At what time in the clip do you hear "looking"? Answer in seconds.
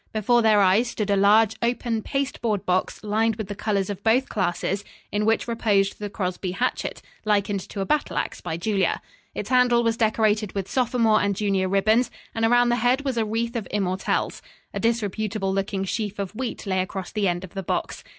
15.53-15.83